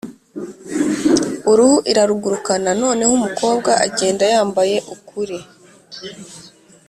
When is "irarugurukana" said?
1.91-2.69